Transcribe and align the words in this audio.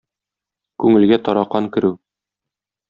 Күңелгә 0.85 1.21
таракан 1.29 1.71
керү. 1.77 1.95